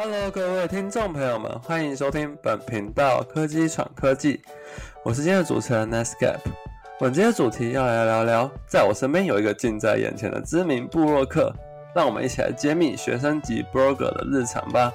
[0.00, 4.40] Hello，各位听众朋友们，欢迎收听本频道科技闯科技，
[5.02, 6.38] 我是今天的主持人 Nescape。
[7.00, 11.52] 我今天的主题要来聊聊，在我身边有一个近在眼前的知名布洛克，
[11.96, 14.92] 让我们一起来揭秘学生级 blogger 的日常吧。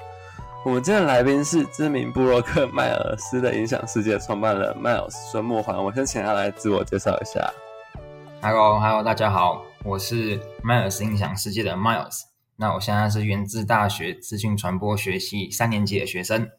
[0.64, 7.52] 我们今天的来宾是知名布洛克迈尔斯的影响世界创办人 Miles 孙木环，我先请他来自我介绍一下。
[8.40, 12.22] Hello，Hello，大家好，我是 Miles 影响世界的 Miles。
[12.56, 16.50] 那我现在是源自大学资讯传播学系三年级的学生。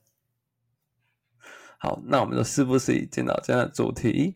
[1.77, 4.35] 好，那我们就是不宜迟，进到今天的主题。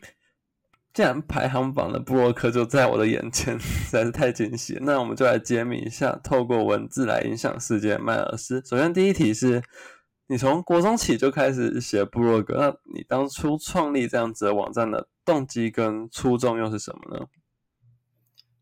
[0.94, 4.78] 既然排行榜的布洛克就在我的眼前， 实在是太惊喜。
[4.82, 7.98] 那我们就来揭秘一下，透过文字来影响世界。
[7.98, 9.62] 迈尔斯，首先第一题是
[10.28, 17.26] 你从国中起就开始写布洛格，那你当初创立这样子的网站的动机跟初衷又是什么呢？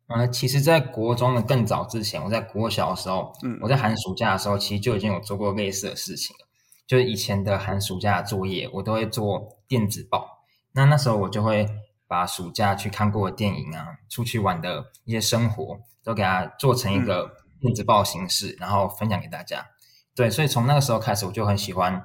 [0.08, 6.48] 呃，其实，在国中的更早之前，我在国小的时候，嗯我在寒暑假的时候，其实就已经有做过类似的事情了。
[6.88, 10.44] 就是以前的寒暑假的作业，我都会做电子报。
[10.72, 11.68] 那那时候我就会
[12.08, 17.30] 把暑假去看过的电影啊，出去玩的一些生活，都给它做成一个
[17.60, 19.68] 电子报形式，然后分享给大家。
[20.16, 22.02] 对，所以从那个时候开始，我就很喜欢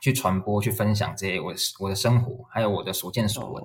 [0.00, 3.64] 去传播、去分享这些我的我的生活，还有我的所见所闻。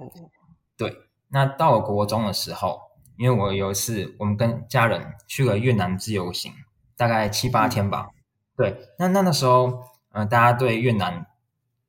[0.77, 0.95] 对，
[1.29, 2.79] 那到了国中的时候，
[3.17, 6.51] 因为我有一次我们跟家人去了越南自由行，
[6.97, 8.09] 大概七八天吧。
[8.55, 11.25] 对，那那那时候，呃，大家对越南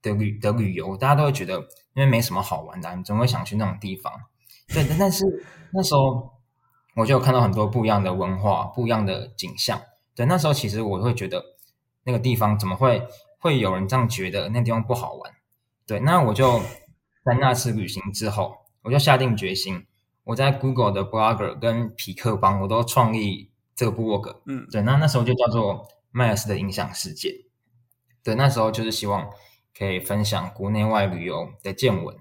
[0.00, 1.54] 的旅的旅游，大家都会觉得
[1.94, 4.12] 因为没什么好玩的啊、你总会想去那种地方。
[4.68, 5.24] 对，但但是
[5.72, 6.32] 那时候
[6.96, 9.80] 我就有看到很多不一样的文化、不一样的景象。
[10.14, 11.42] 对，那时候其实我会觉得
[12.04, 13.06] 那个地方怎么会
[13.38, 15.32] 会有人这样觉得那地方不好玩？
[15.86, 16.60] 对，那我就
[17.24, 19.86] 在那次旅行之后，我就下定决心，
[20.24, 24.42] 我在 Google 的 Blogger 跟匹克帮，我都创立这个部落格。
[24.46, 27.44] 嗯对，那那时候就叫做迈尔斯的影响世界。
[28.22, 29.30] 对，那时候就是希望
[29.76, 32.16] 可以分享国内外旅游的见闻，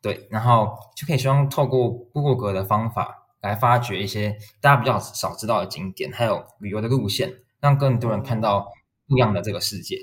[0.00, 8.70] 对，然后就可以希望透过部落格的方法来发掘一些大家比较少知道的景点，还有旅游的路线，让更多人看到
[9.08, 9.96] 不一样的这个世界。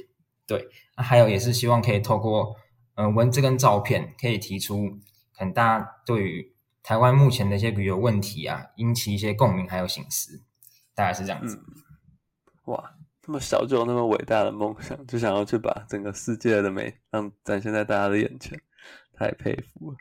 [0.45, 2.57] 对，那还有也是希望可以透过
[2.95, 4.89] 呃文字跟照片，可以提出
[5.37, 10.43] 可能大家对于台湾目前的一些旅游问题啊，引起一些共鸣还有醒思，
[10.95, 11.55] 大概是这样子。
[11.55, 18.59] 嗯，哇，这么小就有那么伟大的梦想，就想要去把整个世界的美让展现在大家的眼前，
[19.13, 19.97] 太佩服了。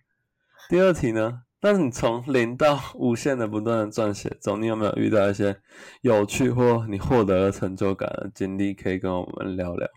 [0.69, 1.43] 第二题呢？
[1.61, 5.61] 那你从零到无限的不断的撰写中，你有没有遇到一些
[6.03, 9.89] 有趣或你获得了成就感的经历，可以跟我们聊聊？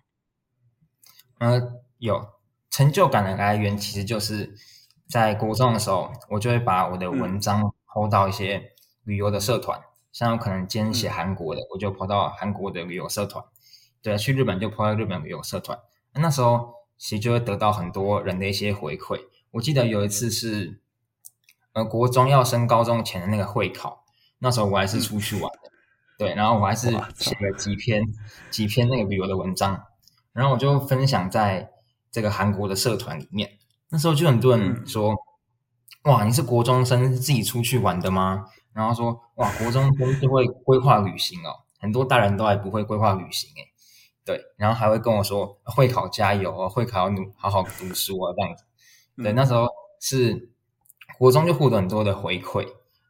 [1.38, 1.62] 呃，
[2.00, 2.20] 有
[2.72, 4.52] 成就感的来源，其实就是
[5.12, 8.72] 在国中的时候，我就会把我的文章抛到一些
[9.04, 9.78] 旅游的社团，
[10.14, 13.44] 像有可能今天写韩国的，我就抛到韩国的旅游社团，
[14.02, 15.78] 对，去日本就抛到日本旅游社团。
[16.14, 19.20] 那时候其实就会得到很多人的一些回馈。
[19.52, 20.80] 我记得有一次是，
[21.74, 24.06] 呃，国中要升高中前的那个会考，
[24.40, 25.72] 那时候我还是出去玩的，
[26.18, 28.02] 对，然后我还是写了几篇
[28.50, 29.88] 几篇那个旅游的文章，
[30.32, 31.70] 然后我就分享在
[32.10, 33.58] 这个韩国的社团里面。
[33.92, 35.16] 那时候就很多人说
[36.06, 43.68] ：“哇，你是国中生，是自己出去玩的吗？”然后说：“哇，国中生就会规划旅行哦，很多大人都还不会规划旅行诶。”
[44.24, 48.64] 对，然后还会跟我说：“会考加油哦，会考好好读书啊，这样子。”
[49.22, 49.68] 对，嗯那时候
[50.00, 50.52] 是
[51.18, 52.66] 国中就获得很多的回馈，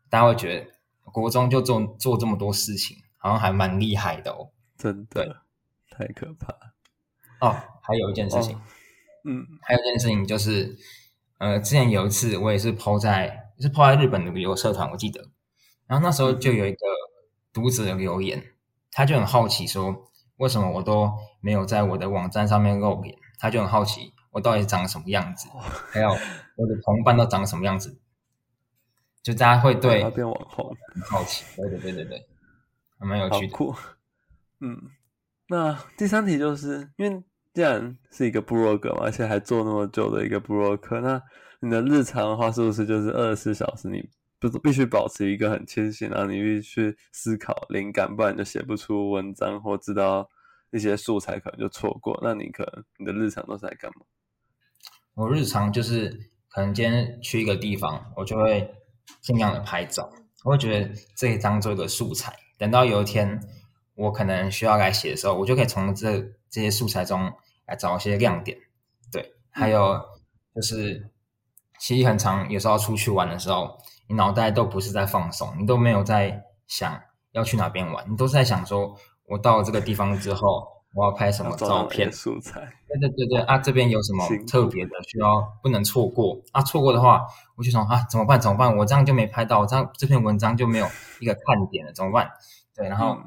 [0.10, 0.72] 大家会觉得
[1.12, 4.50] 国中就做做这么多事情，好像还蛮厉害的哦。
[4.78, 5.42] 真对的
[5.90, 6.74] 太可怕了。
[7.42, 8.62] 哦，还有一件事情，哦
[9.24, 10.76] 嗯还有一件事情就是，
[11.38, 15.30] 呃，之前有一次我也是 PO 在，是 PO 在日本的旅游社团，我记得。
[15.88, 16.78] 然后那时候就有一个
[17.52, 18.44] 读者留言，
[18.92, 21.12] 他就很好奇说，为什么我都
[21.42, 23.18] 没有在我的网站上面露脸？
[23.38, 25.48] 他就很好奇我到底长什么样子，
[25.92, 28.00] 还有我的同伴都长什么样子，
[29.22, 31.44] 就大家会对要变网红，很好奇。
[31.56, 32.28] 对对对对对，
[33.00, 33.52] 还蛮有趣的。
[33.52, 33.76] 好酷。
[34.60, 34.92] 嗯，
[35.48, 41.22] 那第三题就是因为既然是一个部落格嘛，而且还做那么久的一个部落格，那
[41.60, 44.08] 你的日常的话是不是就是二十四小时你
[44.40, 50.28] 不必须保持一个很清醒，然后你必须去思考灵感，不然就写不出文章或知道
[50.72, 52.18] 一些素材，可能就错过。
[52.24, 54.06] 那你可能你的日常都是在干嘛？
[55.14, 56.10] 我日常就是
[56.50, 58.74] 可能今天去一个地方，我就会
[59.20, 60.10] 尽量的拍照，
[60.46, 62.34] 我会觉得这一张做一个素材。
[62.58, 63.40] 等到有一天
[64.02, 66.20] 我可能需要来写的时候，我就可以从这
[66.50, 67.32] 这些素材中
[67.66, 68.58] 来找一些亮点。
[69.12, 70.02] 对，还有
[70.56, 71.10] 就是
[71.80, 73.78] 其实很长，有时候出去玩的时候，
[74.08, 77.00] 你脑袋都不是在放松，你都没有在想
[77.32, 82.60] 要去哪边玩，你都是在想说，我到了这个地方之后，我要拍什么照片素材。
[82.88, 86.62] 对对对对啊，这边有什么特别的需要不能错过啊？
[86.62, 87.26] 错过的话，
[87.56, 88.42] 我就想啊，怎么办？
[88.42, 88.76] 怎么办？
[88.76, 90.88] 我这样就没拍到，这样这篇文章就没有
[91.20, 92.30] 一个看点了，怎么办？
[92.76, 93.18] 对，然后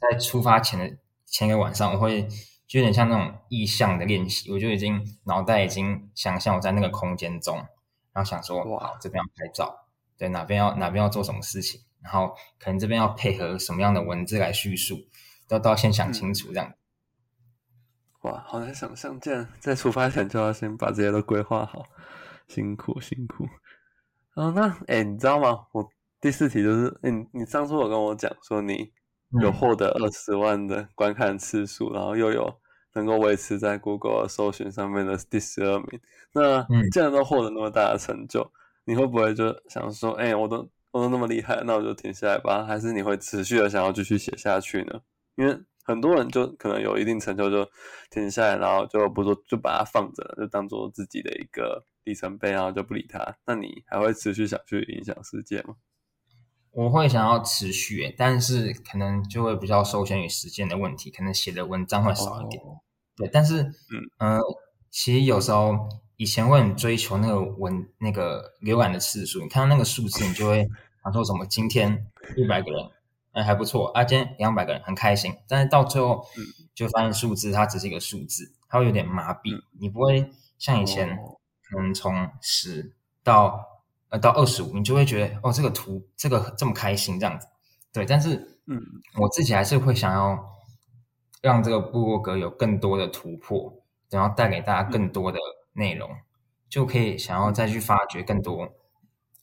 [0.00, 2.22] 在出发前的前一个晚上，我会
[2.66, 7.56] 就有点像那种意象的练习，我就已经脑袋已经想象我在那个空间中，
[8.12, 9.86] 然后想说哇，这边要拍照，
[10.16, 11.80] 对，哪边要哪边要做什么事情。
[12.00, 14.96] 然后可能这边要配合什么样的文字来叙述，
[15.48, 16.72] 都都要先想清楚这样。
[18.22, 21.86] 哇，好难想象，这样在出发前就要先把这些都规划好，
[22.46, 23.48] 辛苦辛苦。
[24.34, 25.66] 哦，那哎，你知道吗？
[25.72, 25.88] 我
[26.20, 28.92] 第四题就是，你你上次有跟我讲说你
[29.42, 32.60] 有获得二十万的观看次数，然后又有
[32.94, 36.00] 能够维持在 Google 搜寻上面的第十二名。
[36.32, 38.50] 那既然都获得那么大的成就，
[38.84, 41.02] 你会不会就想说，哎，我都我。
[41.02, 42.64] 都那么厉害，那我就停下来吧。
[42.64, 45.00] 还是你会持续的想要继续写下去呢？
[45.36, 47.70] 因为很多人就可能有一定成就就
[48.10, 53.36] 停下来，然后就不做，就把它放着，就当做自己的一个里程碑，然后就不理它。
[53.46, 55.76] 那你还会持续想去影响世界吗？
[56.72, 62.62] 我会想要持续，但是可能就会比较受限于时间的问题，可能写的文章会少一点。
[63.16, 64.40] 对，但是嗯呃，
[64.90, 70.68] 其实有时候以前会很追求那个文那个浏览的次数，你看到那个数字，你就会。
[71.04, 71.46] 想说什么？
[71.46, 72.06] 今天
[72.36, 72.90] 一百个人，
[73.32, 74.04] 哎，还不错啊。
[74.04, 75.34] 今天两百个人，很开心。
[75.48, 76.22] 但是到最后，
[76.74, 79.58] 就发现数字它只是一个数字，它会有点麻痹。
[79.80, 81.16] 你不会像以前，
[81.62, 82.92] 可能从十
[83.24, 83.77] 到
[84.10, 87.46] 呃到二十五，你就会觉得哦，这个图这个这么开心这样子。
[87.92, 88.80] 对，但是嗯，
[89.18, 90.38] 我自己还是会想要
[91.40, 95.38] 让这个部落格有更多的突破，然后带给大家更多的
[95.72, 96.10] 内容，
[96.68, 98.68] 就可以想要再去发掘更多。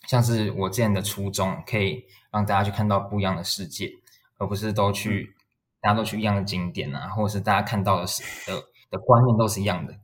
[0.08, 3.90] 像是我之前的初衷，可以让大家去看到不一样的世界，
[4.38, 5.36] 而不是都去
[5.82, 8.06] 大家都去一样的景点啊，或者是大家看到的
[8.46, 9.96] 的的观念都是一样的。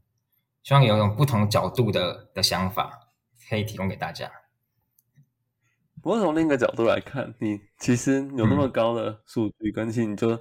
[0.63, 3.09] 希望有一种不同角度的的想法，
[3.47, 4.31] 可以提供给大家。
[6.01, 10.37] 不过从另一个角度来看，你其实有那么高的数据更新，你就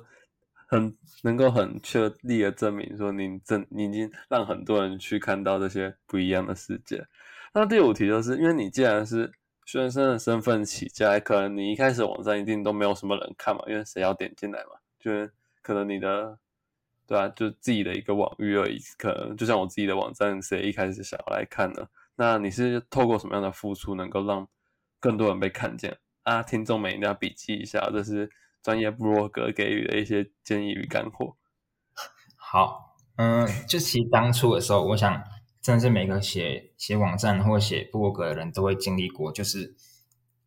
[0.66, 7.04] 很能够很确立的证明说，你真你已经让很多人去看到这些不一样的世界。
[7.52, 9.30] 那第五题就是，因为你既然是
[9.66, 14.70] 学生的身份起家，可能你一开始网站一定都没有什么人看嘛，因为谁要点进来嘛？
[14.98, 15.30] 就是
[15.60, 16.38] 可能你的，
[17.06, 18.78] 对啊，就自己的一个网域而已。
[18.96, 21.86] 可能就像我自己的网站，谁一开始想要来看呢？
[22.16, 24.46] 那你是透过什么样的付出，能够让
[25.00, 26.42] 更多人被看见啊？
[26.42, 28.30] 听众们一定要笔记一下，这是
[28.62, 31.36] 专业部落格给予的一些建议与干货。
[32.36, 35.22] 好，嗯，就其实当初的时候，我想。
[35.62, 39.76] 真的是每个写写网站或写部落格的人都会经历过，就是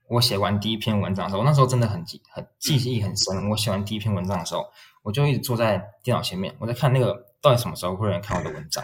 [0.08, 3.48] 我写完第一篇文章的时候，那时候真的很记很记忆很深。
[3.52, 4.66] 我写完第一篇文章的时候，
[5.04, 8.84] 我就一直坐在电脑前面，我在看那个到底什么时候会有人看我的文章。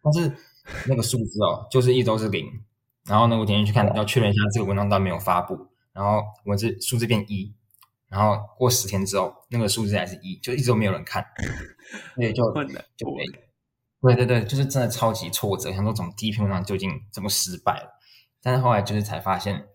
[0.00, 0.32] 但是
[0.86, 2.46] 那个数字哦，就是一周是零，
[3.06, 7.54] 然后呢，我点进去看，要确认一下这个文章到底没有发布，然后文字数字变一，
[8.08, 11.24] 然后过十天之后，那个数字还是一，就一直都没有人看，
[12.14, 12.42] 所以就
[12.96, 13.24] 就没。
[14.00, 17.98] 对对对，就是真的超级挫折，想说怎么第一篇文章就已经这么失败了。
[18.42, 19.66] 但是后来就是才发现，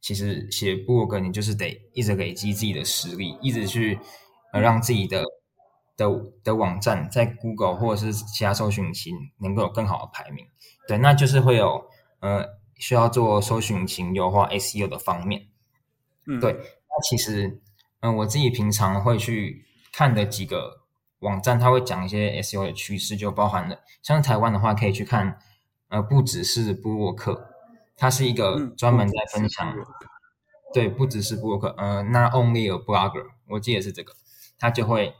[0.00, 3.98] 其实写部落格你就是得一直累积自己的实力，一直去
[4.52, 5.24] 呃让自己的
[5.96, 6.06] 的
[6.44, 10.46] 的网站在 Google 或者是其他搜寻引擎能够有更好的排名。
[10.86, 11.82] 对，那就是会有
[12.20, 12.44] 呃
[12.78, 15.48] 需要做搜寻引擎优化 SEO 的方面。
[16.26, 16.52] 嗯，对。
[16.52, 17.60] 那其实
[18.00, 20.78] 嗯我自己平常会去看的几个。
[21.20, 25.36] 网站它会讲一些 SEO 的趋势，就包含了像台湾的话，可以去看，
[25.88, 27.50] 呃，不只是布洛克，
[27.96, 29.74] 它是一个专门在分享，
[30.72, 34.12] 对，不只是布洛克，呃，Not Only a Blogger，我记得是这个，
[34.60, 35.12] 他就会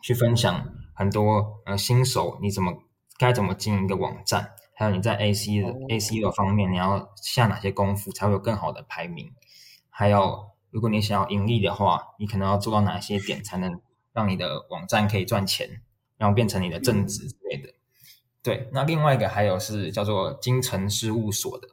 [0.00, 2.84] 去分享很多呃新手你怎么
[3.18, 9.32] 该怎么经营一个网站，还有你在 AC 的 AC 的方面你要下哪些功夫才会有更好的排名，
[9.90, 13.80] 还有如果你想要盈利的话，你可能要做到哪些点才能。
[14.16, 15.82] 让你的网站可以赚钱，
[16.16, 17.74] 然后变成你的正职之类的。
[18.42, 21.68] 对，那另外一个还有是叫做金城事务所的，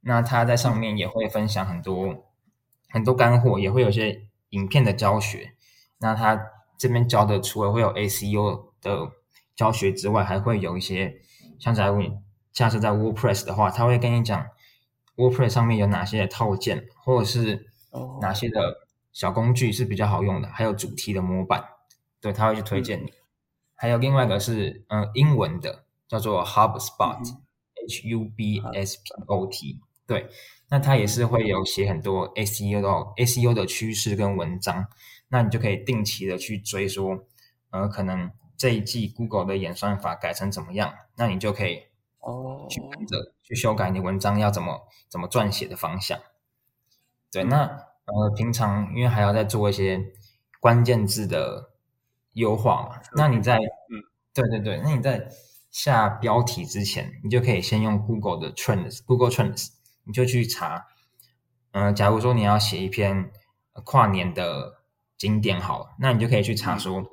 [0.00, 2.32] 那他在上面也会分享很多
[2.88, 5.52] 很多干货，也会有些影片的教学。
[5.98, 6.42] 那他
[6.78, 9.10] 这边教的除了会有 ACU 的
[9.54, 11.20] 教学之外，还会有一些
[11.58, 12.18] 像在你
[12.52, 14.46] 下次在 WordPress 的话，他会跟你讲
[15.16, 17.66] WordPress 上面有哪些套件，或者是
[18.20, 21.64] 哪些的小工具是比较好用的，还有主题的模板。
[22.20, 23.12] 对，他会去推荐你。
[23.74, 29.80] 还有另外一个是，嗯，英文的，叫做 HubSpot，H U B S P O T。
[30.06, 30.28] 对，
[30.68, 32.88] 那它也是会有写很多 SEO 的
[33.24, 34.86] SEO 的趋势跟文章，
[35.28, 37.24] 那你就可以定期的去追，说，
[37.70, 41.84] 呃，可能这一季 Google 的演算法改成怎么样，那你就可以
[42.22, 46.18] 哦，去跟着去修改你文章要怎么怎么撰写的方向。
[47.30, 47.48] 对，嗯。
[47.48, 50.12] 那呃，平常因为还要再做一些
[50.60, 51.70] 关键字的
[52.32, 54.02] 优化嘛，那你在嗯，
[54.34, 55.28] 对对对，那你在
[55.70, 59.68] 下标题之前，你就可以先用 Google 的 Trends，Google Trends，
[60.02, 60.88] 你就去查，
[61.70, 63.30] 呃，假如说你要写一篇
[63.74, 64.80] 呃跨年的
[65.16, 67.04] 景点好了，那你就可以去查说，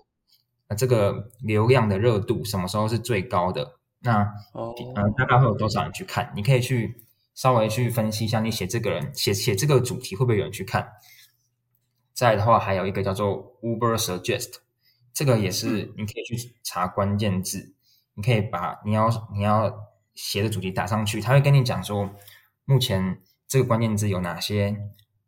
[0.70, 4.22] 呃，这个流量的热度什么时候是最高的，那
[4.54, 6.32] 哦，呃，大概会有多少人去看？
[6.36, 7.04] 你可以去
[7.36, 10.90] 稍微去分析一下，你写这个人写写这个主题会不会有人去看？
[12.14, 14.56] 再的话，还有一个叫做 Uber Suggest，
[15.14, 17.74] 这个也是你可以去查关键字，
[18.14, 19.74] 你可以把你要你要
[20.16, 22.10] 写的主题打上去，他会跟你讲说，
[22.66, 24.78] 目前这个关键字有哪些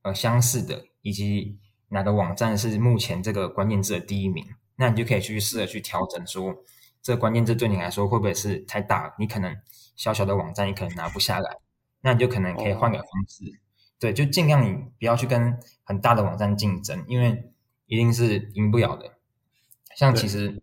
[0.01, 1.57] 呃相似的，以及
[1.89, 6.53] 哪个网站是目前这个关键字的第一名，那你就可以去试着去调整说，
[7.01, 9.15] 这个关键字对你来说会不会是太大？
[9.17, 9.55] 你可能
[9.95, 11.57] 小小的网站你可能拿不下来，
[12.01, 13.43] 那你就可能可以换个方式，
[13.99, 17.51] 对，就尽量你不要去跟很大的网站竞争，因为
[17.85, 19.13] 一定是赢不了的。
[19.95, 20.61] 像其实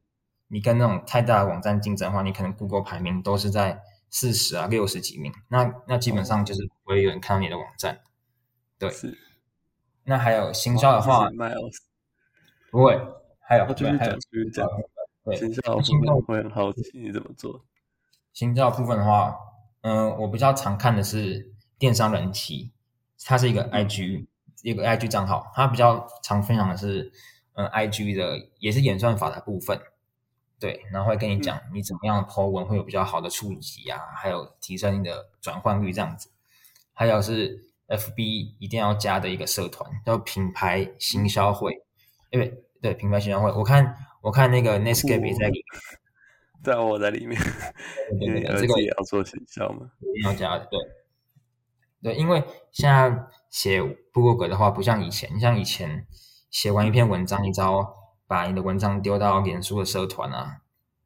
[0.49, 8.01] 你跟那种太大的网站竞争的话，你可能 Google 排名都是在四十啊、六十几名，那那基本上就是不会有人看到你的网站。
[8.79, 9.19] 对，是。
[10.05, 11.29] 那还有行销的话
[12.71, 12.99] 不会，
[13.41, 14.13] 还有我继对还有
[15.29, 17.65] 对行销部分会很好奇你怎么做。
[18.33, 19.37] 行销部分的话，
[19.83, 22.73] 嗯、我比较常看的是电商人气，
[23.25, 24.27] 它是一个 IG
[24.63, 27.13] 一个 IG 账号，它比较常分享的是
[27.55, 29.81] 嗯、呃 IG 的也是演算法的部分，
[30.61, 36.31] 对，然后会跟你讲你怎么样 po 文会有比较好的触及啊，还有提升你的转换率这样子，
[36.93, 41.83] 还有是 FB 一定要加的一个社团叫品牌行销会，
[42.31, 45.65] 因为对品牌行销会，我看我看那个 Netscape 也在里面
[46.63, 47.41] 在我在里面，
[48.21, 49.91] 因为儿对对对，这个也要做行销嘛。
[50.01, 50.81] 一定要加的，对，
[52.03, 53.81] 对，因为现在写
[54.13, 56.07] 部落格的话，不像以前，你像以前
[56.51, 57.95] 写完一篇文章，你只要
[58.27, 60.63] 把你的文章丢到脸书的社团啊、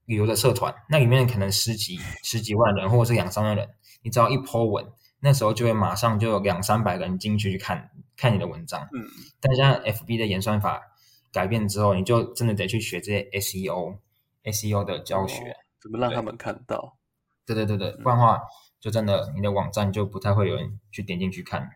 [0.06, 3.68] 旅游的社团，那里面可能十几十几万人，或者是两三万人，
[4.02, 4.90] 你只要一 po 文，
[5.20, 8.88] 那时候就会马上就有两三百个人进去去看看你的文章。
[8.94, 9.04] 嗯，
[9.38, 10.91] 但现在 FB 的演算法
[11.32, 13.96] 改变之后，你就真的得去学这些 SEO、
[14.44, 15.42] SEO 的教学。
[15.50, 16.96] 哦怎么让他们看到？
[17.44, 18.40] 对对对对，不然的话，
[18.78, 21.68] 就真的你的网站就不太会有人去点进去看，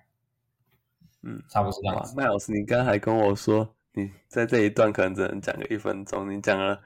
[1.25, 2.15] 嗯，差不多是这哇样子。
[2.17, 6.81] 麦老师你刚才还跟我说，你在这一段可能只能讲个一分钟，你讲了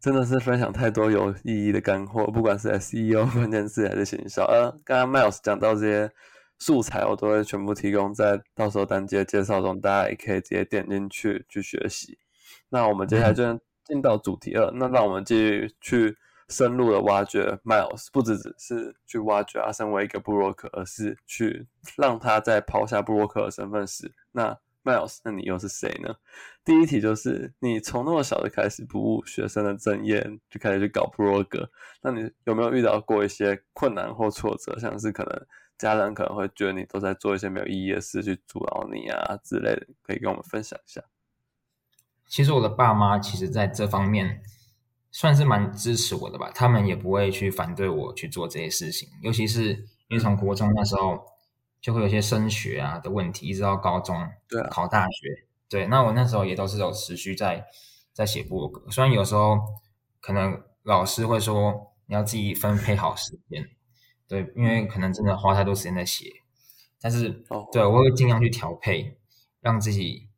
[0.00, 4.44] 真的是分享太多有意义的干货，不管是 SEO 关键字还是行销。
[4.46, 6.10] 呃，刚刚麦老师讲到这些
[6.58, 12.18] 素材，我都会全部提供在到时候单节介绍中，大家也可以直接点进去去学习。
[12.68, 13.42] 那我们接下来就
[13.84, 16.16] 进到主题二，那让我们继续去
[16.48, 26.14] 深入的挖掘 Miles，不只只是去挖掘他身为一个布洛克，而是去让他在抛下布洛克的身份时，那 Miles，那你又是谁呢？
[26.64, 31.68] 第一题就是你从那么小就开始不务学生的正业，就开始去搞布洛格，
[32.02, 34.78] 那你有没有遇到过一些困难或挫折？
[34.78, 35.46] 像是可能
[35.78, 41.02] 家人可能会觉得你都在做一些没有意义的事去阻挠你啊之类的，可以跟我们分享一下。
[42.26, 44.42] 其实我的爸妈其实在这方面
[45.12, 49.70] 算是蛮支持我的吧，他们也不会去反对我去做这些事情，尤其是
[50.08, 51.24] 因为从国中那时候
[51.80, 54.16] 就会有些升学啊的问题，一直到高中
[54.48, 57.64] 对啊考大学，对，那我那时候也都是有持续在
[58.12, 59.60] 在写博客，虽然有时候
[60.20, 63.68] 可能老师会说你要自己分配好时间，
[64.28, 66.32] 对，因为可能真的花太多时间在写，
[67.00, 69.16] 但是哦对我会尽量去调配，
[69.60, 70.28] 让自己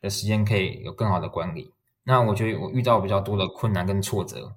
[0.00, 1.72] 的时间可以有更好的管理。
[2.04, 4.56] 那我觉得我遇到比较多的困难跟挫折，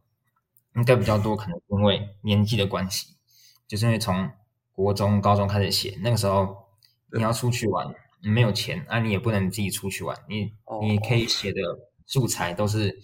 [0.75, 3.15] 应该比较多可能因为年纪的关系，
[3.67, 4.29] 就是因为从
[4.71, 6.69] 国中、高中开始写，那个时候
[7.11, 11.59] 你要出去玩，你没有钱，啊，你也不能自己出去玩，你哦你可以写的
[12.07, 12.99] 素材都是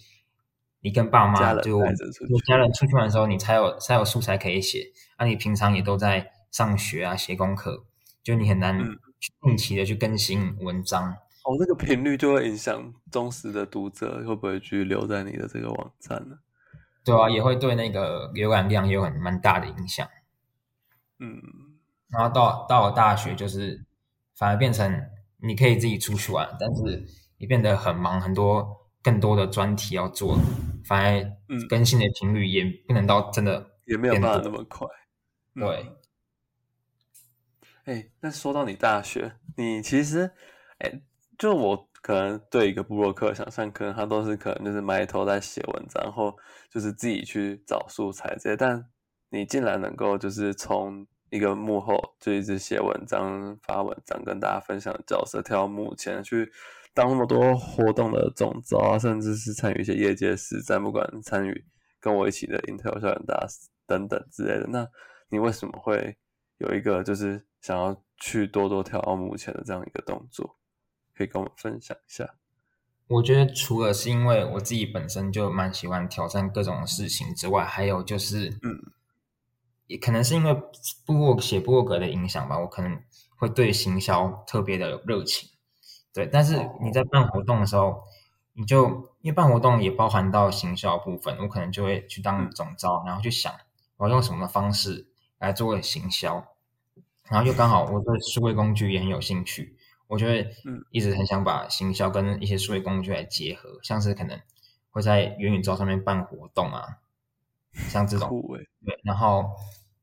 [0.80, 7.84] 你跟爸妈就带着出去就家人出去玩的时候，你才有才有素材可以写，啊，你平常也都在上学啊，写功课，
[8.22, 8.78] 就你很难
[9.42, 11.16] 定期的去更新文章。
[11.44, 16.38] 哦，这个频率就会影响忠实的读者会不会去留在你的这个网站呢？
[17.04, 20.06] 对啊，也会对那个浏览量也有很蛮大的影响。
[21.18, 21.40] 嗯，
[22.08, 23.84] 然后到到了大学，就是
[24.34, 25.02] 反而变成
[25.42, 27.06] 你可以自己出去玩，但是
[27.38, 30.38] 你变得很忙，很多更多的专题要做，
[30.84, 34.86] 反而嗯更新的频率也不能到真的也没有办法那么快。
[35.54, 35.96] 嗯对。
[37.84, 40.30] 哎、那说到你大学，你其实，
[40.78, 41.00] 哎、
[41.36, 46.36] 就我可能对一个布洛克想象，可能他都是可能就是埋头在写文章，然后
[46.70, 48.56] 就是自己去找素材这些。
[48.56, 48.86] 但
[49.30, 56.52] 你竟然能够就是从一个幕后就一直写文章、发文章跟大家分享的角色，跳到幕前去
[56.92, 61.64] 当那么多活动的总招啊，甚至是参与一些业界实战，不管参与
[62.00, 64.66] 跟我一起的 Intel 校园大使等等之类的。
[64.68, 64.88] 那
[65.28, 66.16] 你为什么会
[66.58, 70.56] 有一个就是想要去多多跳到幕前的这样一个动作？
[71.14, 72.34] 可以跟我们分享一下。
[73.06, 78.80] 我觉得除了是因为我自己本身就蛮喜欢挑战各种事情之外，还有就是，嗯，
[79.86, 80.54] 也可能是因为
[81.04, 83.02] 部落写部落格的影响吧，我可能
[83.36, 85.50] 会对行销特别的有热情。
[86.12, 88.02] 对，但是你在办活动的时候，
[88.54, 93.52] 你就因为办活动也包含到行销部分，我可能就会去当总招，然后去想
[93.96, 95.06] 我要用什么方式
[95.38, 96.44] 来做行销，
[97.28, 99.76] 然后又刚好我对数位工具也很有兴趣。
[100.08, 100.50] 我就会
[100.90, 104.40] 一直很想把行销跟一些数位工具来结合，像是可能
[104.90, 106.98] 会在元宇宙上面办活动啊，
[107.72, 108.28] 像这种
[108.84, 109.48] 对，然后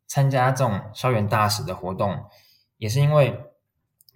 [0.05, 2.23] 参加这种校园大使的活动，
[2.77, 3.37] 也是因为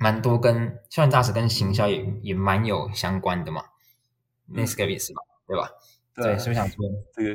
[0.02, 3.64] 蛮多跟校园大使跟行销也也蛮有相关的嘛，
[4.48, 5.70] 那是个意思嘛，对吧？
[6.16, 6.84] 对，所以想说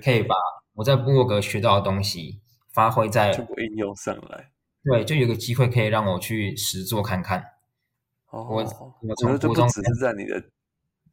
[0.03, 0.35] 可以把
[0.75, 2.41] 我在部落格学到的东西
[2.73, 4.51] 发挥在应用上来，
[4.83, 7.53] 对，就有个机会可以让我去实做看看。
[8.31, 8.65] 我我
[9.15, 10.43] 觉得就不只是在你的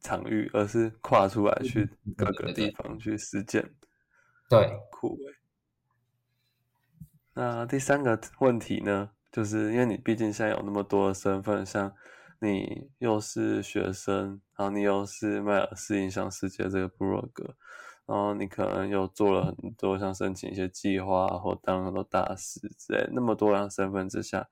[0.00, 3.72] 场域，而是跨出来去各个地方去实践。
[4.50, 5.34] 对，酷诶。
[7.32, 11.92] 那第三个问题呢，就是因为你毕竟现在有那么多的身份，像
[12.40, 17.56] 你又是学生，然后你又是迈尔斯影响世界这个部落格，
[18.06, 24.48] 然后你可能又做了很多像申请一些计划或当很多大使之类，那么多样身份之下。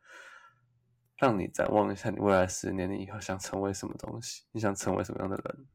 [1.19, 4.43] 让你展望一下，你未来十年，你以后想成为什么东西？
[4.51, 5.67] 你想成为什么样的人？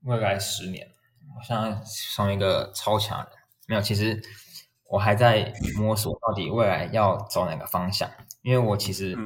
[0.00, 0.90] 未来十年，
[1.38, 3.28] 我想成为一个超强人。
[3.68, 4.20] 没有，其实
[4.90, 8.10] 我还在摸索，到底未来要走哪个方向。
[8.42, 9.16] 因为我其实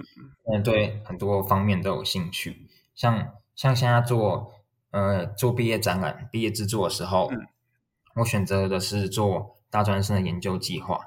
[0.53, 2.69] 嗯对很多方面都有兴趣。
[2.95, 4.53] 像像现在做
[4.91, 7.31] 呃做毕业展览、毕业制作的时候，
[8.17, 11.01] 我选择的是做大专生的研究计划。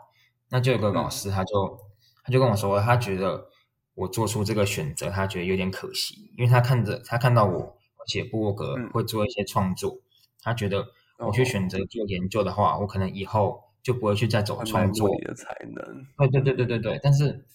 [0.50, 1.80] 那就有个老师，他就
[2.24, 3.50] 他就跟我说，他觉得。
[3.98, 9.98] 我做出这个选择，他觉得有点可惜，因为他看着他看到我写布洛格会做一些创作，
[10.44, 10.86] 他觉得
[11.18, 16.06] 我去选择做研究的话，我可能以后就不会去再走创作的才能。
[16.18, 17.00] 对对对对对对。
[17.02, 17.46] 但是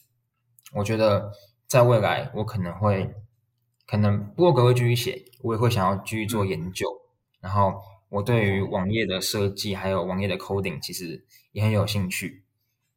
[0.73, 1.31] 我觉得
[1.67, 3.15] 在未来，我可能会
[3.87, 6.89] 可能不过格会继续写，我也会想要继续做研究。
[7.43, 12.43] 然后我对于网页的设计还有网页的 coding 其实也很有兴趣，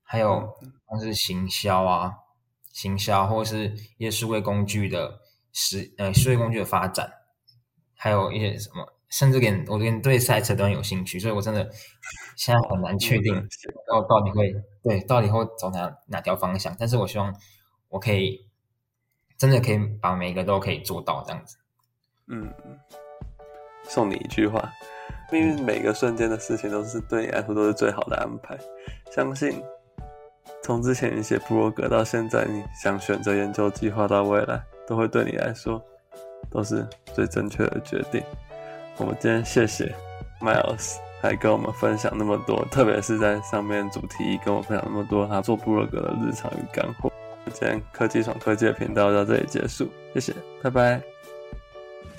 [0.02, 0.50] 还有
[0.90, 2.14] 像是行销啊。
[2.72, 5.20] 行销或者是一些数位工具的
[5.52, 7.12] 实呃数位工具的发展，
[7.96, 11.70] 还有一些什么，甚至连我连对赛车都很有兴趣，所以我真的
[12.36, 13.34] 现在很难确定
[13.88, 16.76] 到到底会对到底会走哪哪条方向。
[16.80, 17.34] 但是我希望
[17.90, 18.48] 我可以
[19.38, 21.58] 真的可以把每一个都可以做到这样子。
[22.28, 22.54] 嗯，
[23.84, 24.72] 送你一句话：
[25.32, 28.58] 命运每个瞬间的事情都是对你来说都是最好的安排，
[29.12, 29.64] 相信。
[30.64, 35.80] 从之前你写布洛格到现在，你想选择研究计划到未来，都会对你来说
[36.50, 38.24] 都是最正确的决定。
[38.98, 39.94] 我们今天谢谢
[40.40, 47.12] Miles 来跟我们分享那么多，特别是在上面主题跟我分享那么多他做部落格的日常与干货。
[47.52, 51.15] 今天科技爽科技的频道到这里结束，谢谢，拜拜。